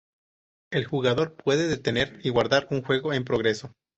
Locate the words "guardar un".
2.31-2.81